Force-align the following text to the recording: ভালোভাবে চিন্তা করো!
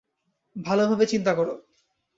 ভালোভাবে 0.55 1.05
চিন্তা 1.05 1.31
করো! 1.33 1.53